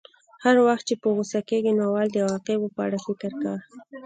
[0.43, 3.59] هر وخت چې په غوسه کېږې نو اول د عواقبو په اړه فکر کوه.